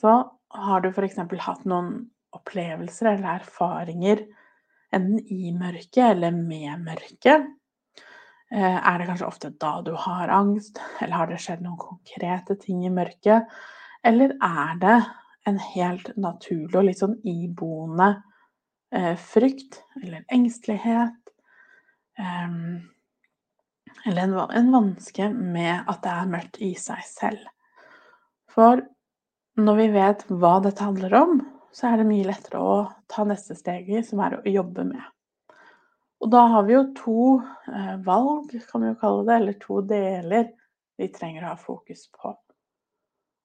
Så 0.00 0.12
har 0.56 0.82
du 0.82 0.90
f.eks. 0.90 1.18
hatt 1.18 1.64
noen 1.68 1.92
opplevelser 2.36 3.14
eller 3.14 3.40
erfaringer 3.40 4.26
enten 4.94 5.22
i 5.32 5.52
mørket 5.56 6.04
eller 6.12 6.34
med 6.36 6.84
mørket. 6.84 7.46
Eh, 8.52 8.76
er 8.76 8.98
det 8.98 9.08
kanskje 9.08 9.26
ofte 9.26 9.50
da 9.58 9.80
du 9.82 9.92
har 9.98 10.30
angst, 10.30 10.78
eller 11.00 11.16
har 11.22 11.30
det 11.30 11.40
skjedd 11.42 11.64
noen 11.64 11.80
konkrete 11.80 12.58
ting 12.62 12.84
i 12.86 12.92
mørket? 12.92 13.48
Eller 14.06 14.36
er 14.44 14.78
det 14.82 14.98
en 15.46 15.58
helt 15.72 16.12
naturlig 16.18 16.76
og 16.78 16.86
litt 16.86 17.02
sånn 17.02 17.18
iboende 17.26 18.12
frykt 19.20 19.80
eller 20.02 20.24
engstelighet? 20.32 21.16
Um, 22.16 22.86
eller 24.06 24.22
en, 24.22 24.34
en 24.34 24.72
vanske 24.72 25.28
med 25.32 25.88
at 25.88 26.02
det 26.04 26.12
er 26.12 26.30
mørkt 26.30 26.60
i 26.64 26.72
seg 26.78 27.02
selv. 27.08 27.42
For 28.52 28.80
når 29.60 29.78
vi 29.80 29.86
vet 29.94 30.24
hva 30.30 30.56
dette 30.64 30.84
handler 30.84 31.14
om, 31.18 31.38
så 31.76 31.90
er 31.90 32.00
det 32.00 32.08
mye 32.08 32.26
lettere 32.28 32.60
å 32.62 32.76
ta 33.10 33.24
neste 33.28 33.56
steg 33.58 33.88
i, 33.90 34.00
som 34.04 34.22
er 34.24 34.38
å 34.38 34.48
jobbe 34.48 34.86
med. 34.88 35.04
Og 36.24 36.30
da 36.32 36.46
har 36.54 36.64
vi 36.64 36.72
jo 36.76 36.84
to 36.96 37.22
eh, 37.68 37.96
valg, 38.04 38.54
kan 38.70 38.82
vi 38.82 38.92
jo 38.92 38.98
kalle 39.00 39.26
det, 39.28 39.36
eller 39.36 39.58
to 39.60 39.82
deler 39.84 40.48
vi 40.96 41.10
trenger 41.12 41.44
å 41.44 41.52
ha 41.52 41.58
fokus 41.60 42.06
på. 42.14 42.32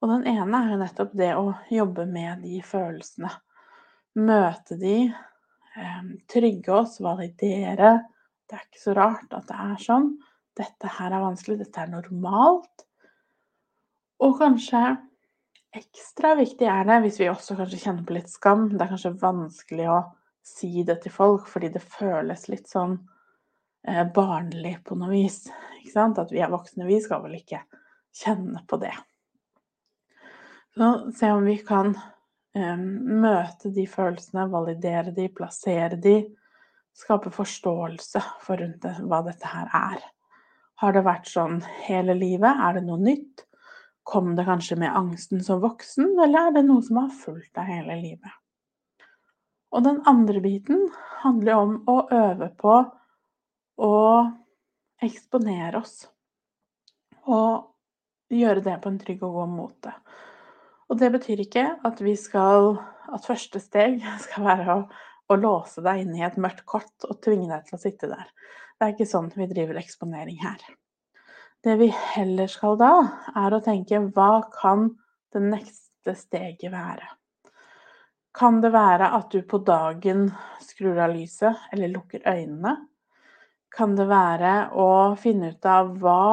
Og 0.01 0.10
den 0.10 0.24
ene 0.31 0.62
er 0.62 0.72
jo 0.72 0.79
nettopp 0.81 1.12
det 1.20 1.34
å 1.38 1.51
jobbe 1.70 2.08
med 2.10 2.46
de 2.46 2.62
følelsene. 2.65 3.34
Møte 4.20 4.79
de, 4.79 4.96
eh, 5.12 5.31
trygge 6.32 6.74
oss, 6.75 7.00
validere. 7.04 7.94
Det 8.48 8.58
er 8.58 8.66
ikke 8.68 8.84
så 8.84 8.96
rart 8.98 9.36
at 9.36 9.48
det 9.48 9.60
er 9.63 9.84
sånn. 9.84 10.10
Dette 10.58 10.90
her 10.98 11.13
er 11.16 11.24
vanskelig, 11.24 11.62
dette 11.62 11.84
er 11.84 11.94
normalt. 11.94 12.86
Og 14.22 14.36
kanskje 14.42 14.82
ekstra 15.72 16.34
viktig 16.36 16.68
er 16.68 16.84
det 16.90 16.98
hvis 17.06 17.22
vi 17.22 17.30
også 17.32 17.56
kanskje 17.58 17.80
kjenner 17.86 18.08
på 18.08 18.18
litt 18.18 18.32
skam. 18.32 18.68
Det 18.74 18.84
er 18.84 18.92
kanskje 18.92 19.13
vanskelig 19.22 19.88
å 19.94 20.01
si 20.46 20.84
det 20.88 21.00
til 21.04 21.13
folk 21.16 21.48
fordi 21.50 21.72
det 21.74 21.84
føles 21.86 22.48
litt 22.51 22.68
sånn 22.70 22.98
eh, 23.88 24.04
barnlig 24.13 24.75
på 24.86 24.98
noe 25.00 25.13
vis. 25.13 25.46
Ikke 25.80 25.94
sant? 25.94 26.20
At 26.22 26.34
vi 26.34 26.44
er 26.44 26.51
voksne, 26.51 26.90
vi 26.90 27.00
skal 27.04 27.24
vel 27.24 27.40
ikke 27.40 27.63
kjenne 28.22 28.66
på 28.68 28.82
det. 28.82 28.94
Så 30.75 30.92
se 31.16 31.32
om 31.32 31.48
vi 31.48 31.58
kan 31.68 31.96
møte 32.55 33.72
de 33.72 33.86
følelsene, 33.88 34.48
validere 34.51 35.13
de, 35.15 35.29
plassere 35.31 35.96
de, 36.01 36.17
skape 36.98 37.31
forståelse 37.31 38.22
for 38.43 38.60
rundt 38.60 38.81
det, 38.84 38.98
hva 39.08 39.22
dette 39.24 39.48
her 39.48 39.70
er. 39.72 40.03
Har 40.81 40.93
det 40.93 41.05
vært 41.05 41.29
sånn 41.29 41.62
hele 41.86 42.15
livet? 42.17 42.51
Er 42.51 42.79
det 42.79 42.86
noe 42.88 43.00
nytt? 43.00 43.46
Kom 44.03 44.34
det 44.36 44.48
kanskje 44.48 44.79
med 44.81 44.96
angsten 44.98 45.43
som 45.46 45.62
voksen, 45.62 46.15
eller 46.20 46.50
er 46.50 46.55
det 46.58 46.65
noe 46.67 46.81
som 46.84 47.03
har 47.03 47.12
fulgt 47.13 47.53
deg 47.55 47.70
hele 47.70 48.00
livet? 48.01 48.34
Og 49.72 49.86
den 49.86 50.01
andre 50.10 50.41
biten 50.43 50.89
handler 51.22 51.62
om 51.62 51.75
å 51.88 52.01
øve 52.12 52.50
på 52.60 52.74
å 53.81 54.00
eksponere 55.01 55.79
oss. 55.79 56.01
Og 57.29 57.70
gjøre 58.34 58.65
det 58.65 58.75
på 58.81 58.91
en 58.91 59.00
trygg 59.00 59.24
og 59.24 59.38
god 59.38 59.53
måte. 59.53 59.93
Og 60.91 61.00
det 61.00 61.07
betyr 61.13 61.39
ikke 61.45 61.63
at 61.88 62.03
vi 62.03 62.17
skal 62.19 62.75
At 63.12 63.25
første 63.27 63.60
steg 63.63 64.03
skal 64.25 64.45
være 64.45 64.75
å, 64.75 64.83
å 65.31 65.36
låse 65.39 65.83
deg 65.83 66.03
inn 66.03 66.13
i 66.19 66.25
et 66.27 66.38
mørkt 66.39 66.65
kott 66.67 67.07
og 67.07 67.17
tvinge 67.24 67.50
deg 67.50 67.65
til 67.67 67.75
å 67.75 67.81
sitte 67.81 68.07
der. 68.12 68.29
Det 68.77 68.86
er 68.86 68.93
ikke 68.93 69.10
sånn 69.10 69.27
vi 69.36 69.48
driver 69.50 69.79
eksponering 69.81 70.38
her. 70.39 70.62
Det 71.62 71.75
vi 71.77 71.89
heller 71.91 72.48
skal 72.50 72.77
da, 72.79 72.91
er 73.38 73.53
å 73.53 73.60
tenke 73.62 74.00
hva 74.15 74.45
kan 74.55 74.88
det 75.36 75.43
neste 75.43 76.15
steget 76.17 76.71
være? 76.71 77.10
Kan 78.33 78.62
det 78.63 78.71
være 78.71 79.12
at 79.17 79.36
du 79.36 79.43
på 79.43 79.60
dagen 79.67 80.29
skrur 80.63 81.03
av 81.03 81.12
lyset 81.12 81.67
eller 81.75 81.91
lukker 81.91 82.24
øynene? 82.24 82.77
Kan 83.75 83.98
det 84.00 84.07
være 84.07 84.55
å 84.79 84.89
finne 85.19 85.51
ut 85.51 85.67
av 85.67 85.91
hva 86.00 86.24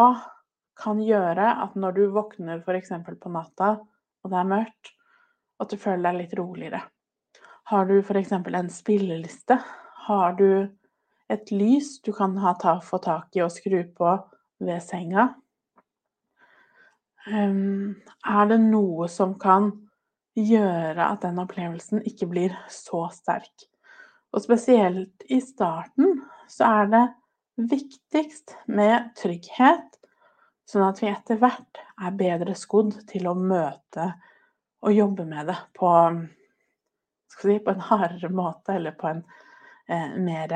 kan 0.78 1.02
gjøre 1.02 1.52
at 1.66 1.74
når 1.74 1.98
du 1.98 2.04
våkner 2.14 2.62
f.eks. 2.62 2.94
på 3.18 3.34
natta 3.34 3.74
og 4.28 4.35
det 4.35 4.42
er 4.42 4.52
mørkt, 4.52 4.90
og 5.56 5.64
at 5.64 5.73
du 5.73 5.80
føler 5.80 6.04
deg 6.04 6.18
litt 6.20 6.35
roligere. 6.37 6.82
Har 7.73 7.88
du 7.88 7.99
f.eks. 8.00 8.32
en 8.32 8.70
spilleliste? 8.73 9.56
Har 10.04 10.37
du 10.37 10.68
et 11.32 11.50
lys 11.52 11.99
du 12.04 12.12
kan 12.16 12.37
ta, 12.61 12.78
få 12.85 13.00
tak 13.00 13.37
i 13.37 13.42
og 13.44 13.52
skru 13.52 13.80
på 13.97 14.14
ved 14.64 14.85
senga? 14.85 15.30
Um, 17.28 17.97
er 18.25 18.49
det 18.52 18.61
noe 18.68 19.08
som 19.12 19.35
kan 19.40 19.73
gjøre 20.37 21.08
at 21.08 21.25
den 21.25 21.40
opplevelsen 21.40 22.04
ikke 22.08 22.28
blir 22.28 22.56
så 22.73 23.06
sterk? 23.12 23.68
Og 24.32 24.44
spesielt 24.44 25.25
i 25.28 25.40
starten 25.44 26.20
så 26.49 26.68
er 26.82 26.92
det 26.92 27.04
viktigst 27.68 28.56
med 28.68 29.12
trygghet 29.16 29.98
Sånn 30.68 30.84
at 30.84 30.98
vi 31.00 31.08
etter 31.08 31.38
hvert 31.40 31.80
er 31.96 32.16
bedre 32.18 32.54
skodd 32.58 32.98
til 33.08 33.28
å 33.30 33.37
møte 33.38 34.10
og 34.84 34.92
jobbe 34.94 35.25
med 35.26 35.48
det 35.48 35.56
på, 35.78 35.90
si, 37.32 37.56
på 37.58 37.72
en 37.72 37.84
hardere 37.88 38.28
måte, 38.28 38.76
eller 38.76 38.96
på 38.98 39.08
en 39.10 39.22
eh, 39.88 40.16
mer 40.16 40.54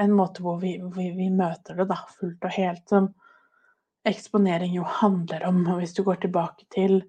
En 0.00 0.12
måte 0.16 0.40
hvor 0.40 0.56
vi, 0.56 0.78
vi, 0.94 1.10
vi, 1.12 1.26
møter 1.30 1.76
det 1.76 1.84
da, 1.90 1.98
fullt 2.16 2.46
og 2.48 2.54
helt, 2.54 2.82
som 2.88 3.10
eksponering 4.08 4.72
jo 4.72 4.86
handler 4.88 5.44
om. 5.44 5.58
Og 5.68 5.82
hvis 5.82 5.92
du 5.92 6.00
går 6.06 6.22
tilbake 6.22 6.64
til 6.72 7.02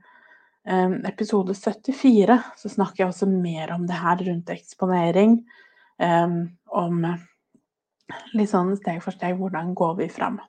eh, 0.67 0.97
episode 1.07 1.55
74, 1.55 2.37
så 2.59 2.73
snakker 2.75 3.05
jeg 3.05 3.13
også 3.13 3.29
mer 3.31 3.71
om 3.71 3.87
det 3.87 4.01
her 4.03 4.19
rundt 4.27 4.51
eksponering. 4.51 5.39
Eh, 5.95 6.35
om 6.83 7.05
litt 8.35 8.51
sånn 8.51 8.75
steg 8.77 8.99
for 9.01 9.15
steg 9.15 9.39
hvordan 9.39 9.71
går 9.79 10.01
vi 10.03 10.11
fram. 10.11 10.43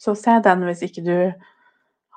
Så 0.00 0.16
se 0.16 0.38
den 0.44 0.64
hvis 0.64 0.84
ikke 0.86 1.04
du 1.04 1.16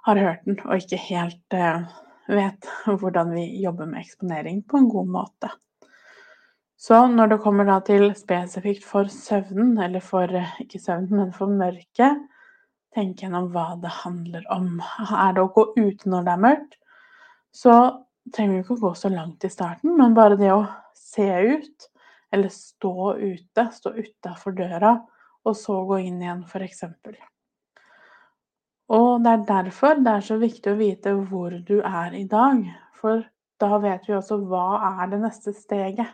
har 0.07 0.19
hørt 0.19 0.45
den 0.47 0.59
og 0.63 0.79
ikke 0.79 0.99
helt 1.09 1.57
uh, 1.57 1.83
vet 2.31 2.69
hvordan 2.99 3.33
vi 3.35 3.47
jobber 3.63 3.89
med 3.89 4.03
eksponering 4.03 4.63
på 4.67 4.79
en 4.79 4.89
god 4.91 5.11
måte. 5.17 5.51
Så 6.83 7.05
når 7.07 7.31
det 7.31 7.41
kommer 7.43 7.69
til 7.87 8.09
spesifikt 8.15 8.83
for 8.83 9.07
søvnen, 9.07 9.77
eller 9.79 10.03
for 10.03 10.27
ikke 10.59 10.79
søvnen, 10.79 11.15
men 11.15 11.29
for 11.35 11.47
mørket, 11.47 12.25
tenk 12.93 13.23
gjennom 13.23 13.47
hva 13.53 13.77
det 13.79 13.91
handler 14.03 14.43
om. 14.51 14.81
Er 14.99 15.31
det 15.35 15.45
å 15.45 15.51
gå 15.55 15.63
ute 15.77 16.11
når 16.11 16.25
det 16.25 16.33
er 16.33 16.43
mørkt, 16.43 16.75
så 17.55 17.75
trenger 18.35 18.57
vi 18.57 18.63
ikke 18.65 18.75
å 18.75 18.83
gå 18.83 18.93
så 18.99 19.13
langt 19.13 19.47
i 19.47 19.51
starten, 19.53 19.95
men 19.95 20.17
bare 20.17 20.35
det 20.39 20.51
å 20.51 20.65
se 20.97 21.29
ut, 21.55 21.87
eller 22.35 22.51
stå 22.51 23.13
ute, 23.21 23.67
stå 23.79 23.93
utafor 23.95 24.57
døra, 24.57 24.97
og 25.47 25.55
så 25.59 25.79
gå 25.87 26.01
inn 26.03 26.19
igjen, 26.19 26.43
f.eks. 26.49 26.83
Og 28.93 29.23
det 29.25 29.31
er 29.31 29.45
derfor 29.49 29.97
det 29.97 30.11
er 30.11 30.25
så 30.25 30.37
viktig 30.41 30.73
å 30.73 30.79
vite 30.79 31.13
hvor 31.29 31.53
du 31.65 31.79
er 31.81 32.13
i 32.17 32.25
dag. 32.29 32.61
For 32.99 33.23
da 33.61 33.79
vet 33.81 34.05
vi 34.07 34.17
også 34.17 34.37
hva 34.45 34.65
er 34.91 35.13
det 35.13 35.21
neste 35.23 35.53
steget. 35.57 36.11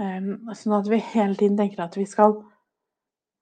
Ehm, 0.00 0.48
sånn 0.56 0.78
at 0.80 0.88
vi 0.90 0.98
hele 1.12 1.36
tiden 1.38 1.58
tenker 1.58 1.84
at 1.84 1.98
vi 1.98 2.06
skal 2.08 2.40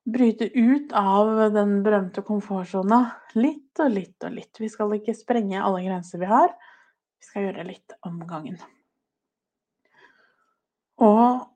bryte 0.09 0.49
ut 0.55 0.93
av 0.97 1.31
den 1.55 1.79
berømte 1.85 2.25
komfortsona 2.25 3.01
litt 3.37 3.81
og 3.85 3.93
litt 3.95 4.25
og 4.25 4.35
litt. 4.37 4.61
Vi 4.61 4.71
skal 4.73 4.93
ikke 4.97 5.17
sprenge 5.17 5.63
alle 5.63 5.85
grenser 5.85 6.21
vi 6.21 6.29
har. 6.29 6.53
Vi 7.19 7.29
skal 7.29 7.49
gjøre 7.49 7.67
litt 7.69 7.97
om 8.09 8.21
gangen. 8.29 8.59
Og 11.05 11.47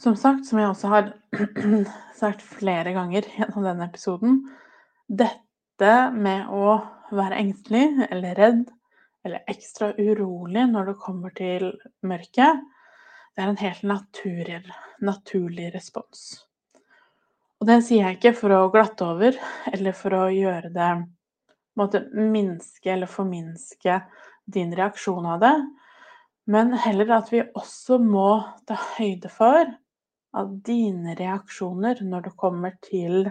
som 0.00 0.16
sagt, 0.16 0.46
som 0.48 0.58
jeg 0.58 0.72
også 0.72 0.90
har 0.90 1.10
sagt 2.22 2.42
flere 2.42 2.94
ganger 2.96 3.26
gjennom 3.36 3.66
denne 3.66 3.90
episoden, 3.90 4.40
dette 5.08 5.51
med 6.14 6.50
å 6.52 6.76
være 7.12 7.40
engstelig 7.40 8.06
eller 8.08 8.38
redd 8.38 8.62
eller 9.24 9.44
ekstra 9.50 9.92
urolig 9.98 10.64
når 10.70 10.90
det 10.90 11.00
kommer 11.02 11.34
til 11.36 11.68
mørket, 12.06 12.62
det 13.32 13.42
er 13.42 13.50
en 13.52 13.60
helt 13.60 13.84
naturlig, 13.86 14.62
naturlig 15.00 15.70
respons. 15.74 16.24
Og 17.62 17.68
det 17.68 17.78
sier 17.86 18.08
jeg 18.08 18.18
ikke 18.18 18.34
for 18.34 18.54
å 18.56 18.70
glatte 18.74 19.06
over, 19.06 19.36
eller 19.70 19.94
for 19.94 20.16
å 20.18 20.24
gjøre 20.34 20.72
det 20.74 20.90
måte, 21.78 22.02
minske 22.12 22.90
eller 22.92 23.10
forminske 23.10 24.00
din 24.52 24.74
reaksjon 24.76 25.28
av 25.36 25.44
det, 25.44 25.54
men 26.50 26.74
heller 26.74 27.14
at 27.20 27.30
vi 27.30 27.44
også 27.54 28.00
må 28.02 28.42
ta 28.66 28.74
høyde 28.96 29.30
for 29.30 29.70
at 30.32 30.54
dine 30.66 31.14
reaksjoner 31.14 32.02
når 32.02 32.26
det 32.26 32.32
kommer 32.40 32.74
til 32.82 33.28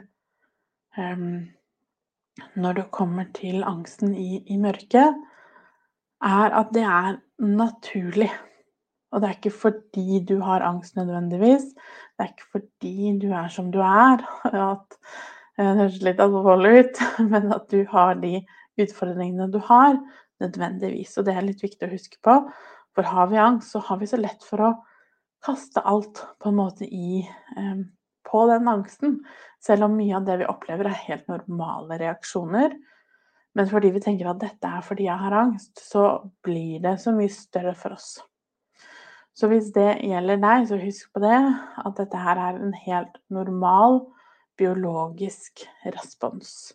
um, 0.96 1.50
Når 2.56 2.78
det 2.78 2.92
kommer 2.96 3.28
til 3.36 3.64
angsten 3.68 4.16
i, 4.16 4.44
i 4.48 4.58
mørket, 4.60 5.18
er 6.22 6.56
at 6.62 6.72
det 6.76 6.86
er 6.86 7.20
naturlig. 7.42 8.30
Og 9.12 9.22
det 9.22 9.28
er 9.28 9.38
ikke 9.38 9.60
fordi 9.66 10.22
du 10.28 10.38
har 10.40 10.64
angst 10.64 10.96
nødvendigvis. 10.96 11.66
Det 12.16 12.24
er 12.24 12.32
ikke 12.32 12.52
fordi 12.52 13.12
du 13.20 13.32
er 13.36 13.48
som 13.52 13.72
du 13.74 13.80
er, 13.84 14.24
at 14.46 14.98
eh, 15.58 15.66
det 15.66 15.78
høres 15.82 16.02
litt 16.08 16.24
alvorlig 16.24 16.74
ut, 16.80 17.02
men 17.34 17.52
at 17.54 17.68
du 17.72 17.84
har 17.92 18.16
de 18.22 18.40
utfordringene 18.80 19.52
du 19.52 19.60
har, 19.68 19.98
nødvendigvis. 20.42 21.18
Og 21.18 21.28
det 21.28 21.36
er 21.36 21.46
litt 21.46 21.64
viktig 21.64 21.88
å 21.88 21.92
huske 21.92 22.22
på. 22.24 22.38
For 22.96 23.08
har 23.08 23.28
vi 23.32 23.40
angst, 23.42 23.74
så 23.74 23.84
har 23.84 24.00
vi 24.00 24.08
så 24.10 24.20
lett 24.20 24.44
for 24.48 24.64
å 24.64 24.72
kaste 25.46 25.84
alt 25.88 26.24
på 26.40 26.52
en 26.52 26.60
måte 26.60 26.88
i 26.88 27.22
eh, 27.58 27.82
på 28.28 28.46
den 28.50 28.70
angsten. 28.72 29.20
Selv 29.62 29.88
om 29.88 29.98
mye 29.98 30.18
av 30.18 30.26
det 30.28 30.40
vi 30.42 30.50
opplever 30.50 30.90
er 30.90 31.04
helt 31.08 31.30
normale 31.32 32.00
reaksjoner. 32.02 32.74
Men 33.58 33.68
fordi 33.68 33.92
vi 33.92 34.02
tenker 34.04 34.32
at 34.32 34.42
dette 34.42 34.68
er 34.68 34.84
fordi 34.86 35.08
jeg 35.10 35.20
har 35.20 35.36
angst, 35.36 35.74
så 35.84 36.06
blir 36.46 36.80
det 36.84 36.98
så 37.04 37.14
mye 37.16 37.32
større 37.34 37.76
for 37.78 37.98
oss. 37.98 38.16
Så 39.36 39.48
hvis 39.52 39.72
det 39.76 40.02
gjelder 40.04 40.40
deg, 40.42 40.68
så 40.68 40.80
husk 40.80 41.12
på 41.16 41.24
det 41.24 41.38
at 41.40 41.96
dette 42.00 42.20
her 42.20 42.40
er 42.40 42.60
en 42.60 42.76
helt 42.86 43.16
normal 43.32 44.02
biologisk 44.60 45.64
respons. 45.88 46.74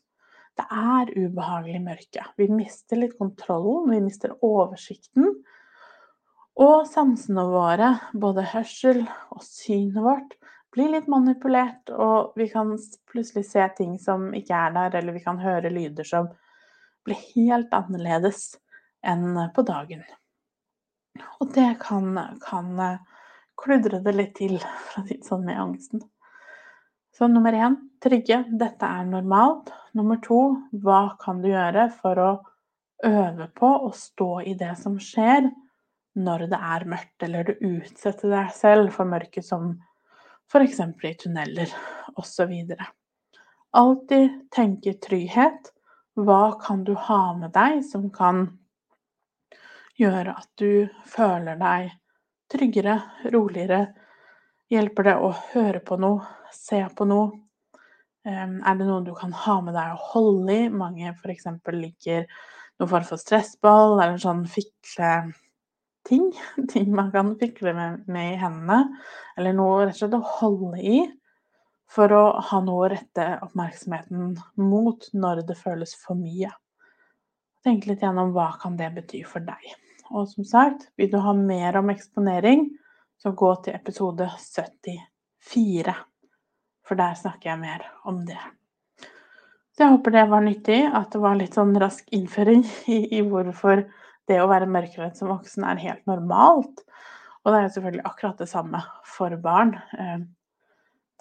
Det 0.57 0.65
er 0.73 1.13
ubehagelig 1.13 1.83
mørke. 1.85 2.25
Vi 2.41 2.49
mister 2.49 3.01
litt 3.01 3.17
kontrollen, 3.19 3.91
vi 3.93 4.01
mister 4.01 4.33
oversikten. 4.45 5.35
Og 6.57 6.87
sansene 6.89 7.45
våre, 7.53 7.91
både 8.17 8.47
hørsel 8.55 9.03
og 9.35 9.45
synet 9.45 10.01
vårt, 10.01 10.39
blir 10.77 10.93
litt 10.93 11.07
manipulert, 11.09 11.89
og 11.91 12.37
vi 12.37 12.51
kan 12.53 12.75
plutselig 13.09 13.47
se 13.49 13.65
ting 13.79 13.97
som 14.03 14.29
ikke 14.37 14.59
er 14.67 14.75
der, 14.75 14.99
eller 15.01 15.17
vi 15.17 15.25
kan 15.25 15.41
høre 15.41 15.73
lyder 15.73 16.05
som 16.05 16.29
blir 17.07 17.19
helt 17.33 17.73
annerledes 17.73 18.59
enn 19.07 19.39
på 19.57 19.65
dagen. 19.65 20.03
Og 21.41 21.49
det 21.55 21.71
kan, 21.81 22.11
kan 22.45 22.69
eh, 22.83 23.23
kludre 23.57 24.03
det 24.05 24.15
litt 24.17 24.35
til, 24.37 24.59
for 24.91 25.01
å 25.01 25.07
si 25.07 25.17
det 25.17 25.29
sånn, 25.29 25.47
med 25.49 25.63
angsten. 25.63 26.05
Så 27.17 27.31
nummer 27.33 27.57
én 27.57 27.79
trygge. 28.05 28.43
Dette 28.61 28.85
er 28.85 29.09
normalt. 29.09 29.73
Nummer 29.97 30.21
to 30.21 30.41
hva 30.85 31.17
kan 31.23 31.41
du 31.41 31.49
gjøre 31.49 31.89
for 32.03 32.21
å 32.21 32.31
øve 33.07 33.49
på 33.57 33.71
å 33.87 33.93
stå 33.97 34.31
i 34.45 34.53
det 34.61 34.75
som 34.77 34.99
skjer 35.01 35.49
når 36.17 36.47
det 36.53 36.59
er 36.61 36.85
mørkt, 36.89 37.17
eller 37.25 37.49
du 37.49 37.65
utsetter 37.65 38.33
deg 38.33 38.53
selv 38.57 38.93
for 38.93 39.09
mørket 39.09 39.45
som 39.45 39.75
f.eks. 40.53 40.81
i 41.05 41.15
tunneler 41.15 41.73
osv. 42.15 42.53
Alltid 43.77 44.51
tenke 44.55 44.95
trygghet. 45.03 45.73
Hva 46.17 46.57
kan 46.63 46.85
du 46.85 46.95
ha 46.95 47.37
med 47.37 47.53
deg 47.53 47.83
som 47.85 48.09
kan 48.11 48.47
gjøre 50.01 50.33
at 50.37 50.49
du 50.61 50.89
føler 51.09 51.59
deg 51.61 51.91
tryggere, 52.53 53.01
roligere. 53.33 53.87
Hjelper 54.73 55.07
det 55.07 55.17
å 55.23 55.33
høre 55.53 55.81
på 55.85 55.99
noe, 56.01 56.25
se 56.55 56.81
på 56.97 57.07
noe? 57.09 57.33
Er 58.27 58.79
det 58.79 58.87
noe 58.89 59.05
du 59.07 59.13
kan 59.15 59.35
ha 59.45 59.61
med 59.63 59.77
deg 59.77 59.93
og 59.95 60.07
holde 60.13 60.57
i? 60.57 60.69
Mange 60.73 61.13
f.eks. 61.13 61.47
liker 61.75 62.27
noe 62.81 62.91
form 62.91 63.07
for 63.07 63.23
stressball 63.23 64.01
eller 64.01 64.19
sånn 64.21 64.45
fikleting. 64.51 65.35
Ting 66.73 66.95
man 66.95 67.13
kan 67.13 67.35
fikle 67.39 67.75
med, 67.75 68.05
med, 68.07 68.35
i 68.35 68.41
hendene. 68.41 68.99
Eller 69.39 69.57
noe 69.57 69.87
rett 69.87 69.97
og 69.97 70.03
slett 70.03 70.19
å 70.19 70.37
holde 70.41 70.83
i 70.83 71.01
for 71.91 72.13
å 72.13 72.25
ha 72.43 72.61
noe 72.65 72.87
å 72.87 72.91
rette 72.91 73.27
oppmerksomheten 73.47 74.35
mot 74.59 75.09
når 75.15 75.45
det 75.49 75.59
føles 75.59 75.95
for 76.01 76.19
mye. 76.19 76.51
Tenk 77.67 77.87
litt 77.87 78.03
gjennom 78.03 78.33
hva 78.35 78.53
kan 78.61 78.77
det 78.79 78.93
bety 78.95 79.23
for 79.27 79.45
deg. 79.47 79.63
Og 80.15 80.29
som 80.31 80.47
sagt, 80.47 80.89
vil 80.99 81.11
du 81.11 81.19
ha 81.23 81.33
mer 81.35 81.79
om 81.81 81.91
eksponering, 81.91 82.69
så 83.19 83.33
gå 83.35 83.53
til 83.65 83.75
episode 83.75 84.29
74. 84.39 85.95
For 86.87 86.99
der 86.99 87.17
snakker 87.19 87.51
jeg 87.51 87.63
mer 87.63 87.87
om 88.07 88.21
det. 88.27 88.39
Så 89.75 89.85
jeg 89.85 89.93
håper 89.93 90.15
det 90.15 90.27
var 90.31 90.45
nyttig, 90.45 90.79
at 90.89 91.11
det 91.13 91.21
var 91.21 91.37
litt 91.37 91.57
sånn 91.59 91.75
rask 91.81 92.07
innføring 92.15 92.63
i, 92.95 93.01
i 93.19 93.23
hvorfor 93.27 93.87
det 94.31 94.41
å 94.43 94.49
være 94.51 94.69
mørkredd 94.71 95.17
som 95.19 95.31
voksen 95.33 95.67
er 95.69 95.83
helt 95.83 96.07
normalt. 96.11 96.83
Og 97.45 97.53
det 97.53 97.59
er 97.59 97.67
jo 97.67 97.75
selvfølgelig 97.77 98.07
akkurat 98.09 98.41
det 98.43 98.49
samme 98.51 98.81
for 99.07 99.37
barn. 99.43 99.77
Eh, 99.99 100.19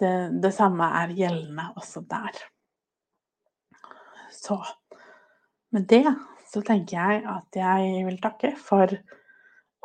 det, 0.02 0.14
det 0.42 0.52
samme 0.54 0.88
er 1.02 1.14
gjeldende 1.16 1.68
også 1.78 2.02
der. 2.10 2.40
Så 4.34 4.58
med 5.74 5.86
det 5.90 6.04
så 6.50 6.62
tenker 6.66 6.98
jeg 6.98 7.22
at 7.30 7.58
jeg 7.58 8.02
vil 8.06 8.18
takke 8.22 8.52
for 8.58 8.90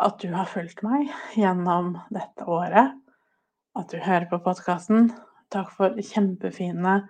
at 0.02 0.18
du 0.22 0.32
har 0.34 0.50
fulgt 0.50 0.82
meg 0.86 1.10
gjennom 1.38 1.96
dette 2.14 2.46
året. 2.50 2.96
At 3.78 3.94
du 3.94 4.02
hører 4.04 4.28
på 4.30 4.42
podkasten. 4.44 5.12
Takk 5.54 5.72
for 5.78 5.96
kjempefine 5.96 7.02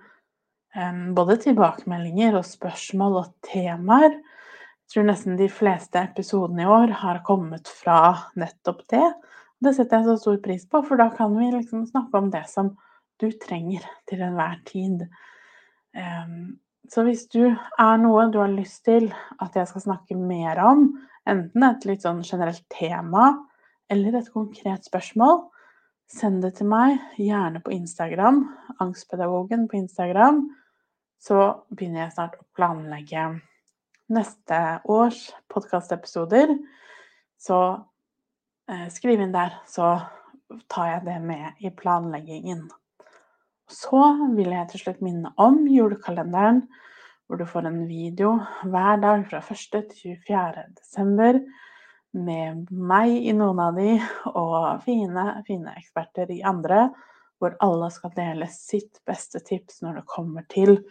um, 0.76 1.12
både 1.18 1.40
tilbakemeldinger 1.46 2.38
og 2.40 2.48
spørsmål 2.48 3.20
og 3.22 3.34
temaer. 3.48 4.18
Tror 4.92 5.06
nesten 5.08 5.38
de 5.40 5.48
fleste 5.48 6.02
episodene 6.04 6.66
i 6.66 6.68
år 6.68 6.92
har 7.00 7.22
kommet 7.24 7.70
fra 7.72 8.00
nettopp 8.36 8.82
det. 8.92 9.06
Det 9.64 9.72
setter 9.78 10.02
jeg 10.02 10.10
så 10.10 10.16
stor 10.20 10.40
pris 10.44 10.66
på, 10.68 10.82
for 10.84 11.00
da 11.00 11.08
kan 11.16 11.32
vi 11.38 11.52
liksom 11.54 11.86
snakke 11.88 12.20
om 12.20 12.32
det 12.34 12.44
som 12.52 12.74
du 13.22 13.30
trenger 13.40 13.86
til 14.10 14.24
enhver 14.26 14.58
tid. 14.68 15.06
Um, 15.96 16.58
så 16.92 17.06
hvis 17.08 17.24
du 17.32 17.46
er 17.46 18.02
noe 18.02 18.26
du 18.34 18.40
har 18.42 18.52
lyst 18.52 18.84
til 18.90 19.08
at 19.40 19.56
jeg 19.56 19.70
skal 19.70 19.86
snakke 19.86 20.18
mer 20.18 20.60
om, 20.66 20.90
enten 21.30 21.68
et 21.68 21.88
litt 21.88 22.04
sånn 22.04 22.24
generelt 22.28 22.66
tema 22.74 23.30
eller 23.92 24.18
et 24.18 24.32
konkret 24.34 24.88
spørsmål, 24.88 25.46
send 26.12 26.42
det 26.44 26.58
til 26.58 26.68
meg, 26.72 26.98
gjerne 27.16 27.62
på 27.64 27.72
Instagram, 27.76 28.44
Angstpedagogen 28.84 29.70
på 29.72 29.80
Instagram. 29.80 30.44
Så 31.22 31.38
begynner 31.72 32.06
jeg 32.06 32.16
snart 32.18 32.36
å 32.40 32.48
planlegge 32.58 33.30
neste 34.12 34.58
års 34.92 35.30
podkastepisoder. 35.52 36.54
Så 37.42 37.60
eh, 38.70 38.88
skriv 38.94 39.22
inn 39.24 39.34
der, 39.34 39.56
så 39.68 39.96
tar 40.72 40.90
jeg 40.96 41.06
det 41.08 41.18
med 41.24 41.64
i 41.64 41.72
planleggingen. 41.74 42.68
Så 43.72 44.04
vil 44.36 44.52
jeg 44.52 44.68
til 44.72 44.84
slutt 44.84 45.04
minne 45.06 45.32
om 45.40 45.64
julekalenderen, 45.72 46.66
hvor 47.26 47.40
du 47.40 47.48
får 47.48 47.70
en 47.70 47.86
video 47.88 48.34
hver 48.68 49.00
dag 49.00 49.24
fra 49.30 49.40
1. 49.40 49.86
til 49.94 50.18
24. 50.28 50.66
desember 50.82 51.40
med 52.12 52.68
meg 52.76 53.14
i 53.16 53.32
noen 53.32 53.62
av 53.64 53.80
de, 53.80 53.96
og 54.36 54.84
fine, 54.84 55.24
fine 55.48 55.72
eksperter 55.80 56.34
i 56.36 56.42
andre, 56.44 56.90
hvor 57.40 57.56
alle 57.64 57.88
skal 57.96 58.12
dele 58.18 58.50
sitt 58.52 59.00
beste 59.08 59.40
tips 59.48 59.80
når 59.82 60.02
det 60.02 60.10
kommer 60.12 60.46
til 60.52 60.82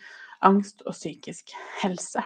angst 0.42 0.80
og 0.87 0.96
psykisk 0.96 1.52
helse. 1.83 2.24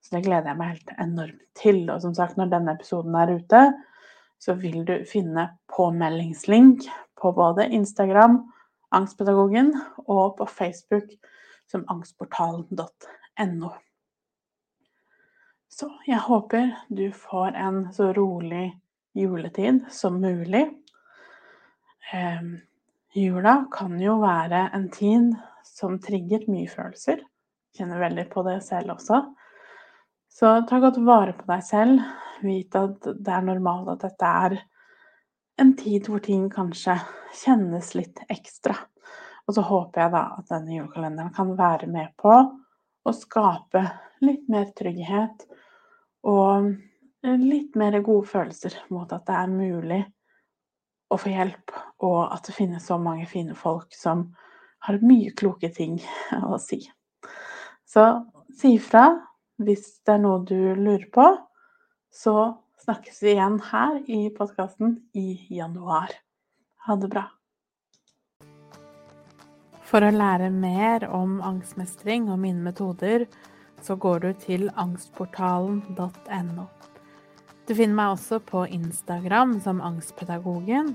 Så 0.00 0.16
det 0.16 0.24
gleder 0.26 0.52
jeg 0.52 0.60
meg 0.60 0.74
helt 0.74 0.92
enormt 1.02 1.42
til. 1.58 1.80
Og 1.90 2.02
som 2.04 2.14
sagt, 2.16 2.36
når 2.38 2.52
denne 2.52 2.76
episoden 2.76 3.16
er 3.18 3.34
ute, 3.38 3.62
så 4.42 4.54
vil 4.60 4.84
du 4.88 4.98
finne 5.08 5.48
påmeldingslink 5.72 6.84
på 7.16 7.32
både 7.32 7.68
Instagram 7.72 8.42
Angstpedagogen, 8.94 9.72
og 10.06 10.36
på 10.38 10.46
Facebook 10.46 11.10
som 11.70 11.84
angstportalen.no. 11.90 13.70
Så 15.68 15.90
jeg 16.06 16.22
håper 16.24 16.70
du 16.88 17.10
får 17.12 17.56
en 17.58 17.80
så 17.92 18.12
rolig 18.16 18.70
juletid 19.16 19.82
som 19.92 20.20
mulig. 20.22 20.68
Eh, 22.14 22.46
jula 23.12 23.56
kan 23.72 23.98
jo 24.00 24.20
være 24.22 24.68
en 24.76 24.88
tid 24.94 25.34
som 25.66 25.98
trigger 26.00 26.46
mye 26.48 26.70
følelser. 26.70 27.20
Kjenner 27.76 28.00
veldig 28.00 28.28
på 28.32 28.46
det 28.46 28.60
selv 28.64 28.94
også. 28.96 29.20
Så 30.36 30.62
ta 30.68 30.78
godt 30.80 30.98
vare 31.00 31.32
på 31.32 31.46
deg 31.48 31.62
selv. 31.64 32.00
Vit 32.44 32.74
at 32.76 33.06
det 33.08 33.32
er 33.32 33.44
normalt 33.44 33.88
at 33.94 34.02
dette 34.04 34.28
er 34.44 34.56
en 35.62 35.70
tid 35.78 36.10
hvor 36.10 36.20
ting 36.20 36.50
kanskje 36.52 36.98
kjennes 37.40 37.94
litt 37.96 38.20
ekstra. 38.28 38.74
Og 39.48 39.56
så 39.56 39.62
håper 39.64 40.02
jeg 40.02 40.12
da 40.12 40.24
at 40.36 40.50
denne 40.50 40.74
julekalenderen 40.74 41.32
kan 41.32 41.54
være 41.56 41.88
med 41.88 42.12
på 42.20 42.34
å 42.36 43.14
skape 43.16 43.80
litt 44.26 44.44
mer 44.52 44.68
trygghet 44.76 45.46
og 46.28 46.68
litt 47.40 47.78
mer 47.80 47.96
gode 48.04 48.28
følelser 48.28 48.76
mot 48.92 49.08
at 49.16 49.24
det 49.30 49.38
er 49.40 49.54
mulig 49.54 50.02
å 51.08 51.16
få 51.16 51.32
hjelp, 51.32 51.72
og 52.04 52.18
at 52.34 52.44
det 52.48 52.56
finnes 52.58 52.84
så 52.90 52.98
mange 53.00 53.24
fine 53.30 53.54
folk 53.56 53.94
som 53.96 54.26
har 54.84 55.00
mye 55.00 55.32
kloke 55.38 55.70
ting 55.72 55.96
å 56.42 56.58
si. 56.60 56.82
Så 57.88 58.04
si 58.52 58.74
ifra 58.76 59.06
hvis 59.62 60.00
det 60.06 60.16
er 60.16 60.22
noe 60.22 60.42
du 60.46 60.74
lurer 60.76 61.08
på. 61.12 61.26
Så 62.12 62.34
snakkes 62.84 63.22
vi 63.24 63.34
igjen 63.34 63.58
her 63.70 63.98
i 64.06 64.26
podkasten 64.34 64.98
i 65.16 65.40
januar. 65.52 66.12
Ha 66.86 66.96
det 67.00 67.10
bra. 67.12 67.26
For 69.86 70.02
å 70.02 70.10
lære 70.10 70.50
mer 70.50 71.06
om 71.14 71.38
angstmestring 71.46 72.26
og 72.32 72.40
mine 72.42 72.64
metoder, 72.64 73.26
så 73.82 73.94
går 74.00 74.24
du 74.24 74.30
til 74.42 74.68
angstportalen.no. 74.74 76.66
Du 77.66 77.74
finner 77.74 77.98
meg 77.98 78.14
også 78.14 78.38
på 78.46 78.64
Instagram 78.70 79.56
som 79.62 79.82
Angstpedagogen, 79.82 80.94